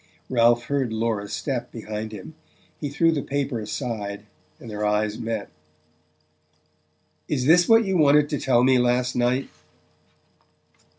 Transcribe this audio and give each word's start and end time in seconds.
Ralph 0.31 0.63
heard 0.63 0.91
Laura's 0.91 1.31
step 1.31 1.71
behind 1.71 2.11
him. 2.11 2.33
He 2.79 2.89
threw 2.89 3.11
the 3.11 3.21
paper 3.21 3.59
aside 3.59 4.25
and 4.59 4.67
their 4.67 4.83
eyes 4.83 5.19
met. 5.19 5.51
"Is 7.27 7.45
this 7.45 7.69
what 7.69 7.85
you 7.85 7.97
wanted 7.99 8.27
to 8.29 8.39
tell 8.39 8.63
me 8.63 8.79
last 8.79 9.15
night?" 9.15 9.51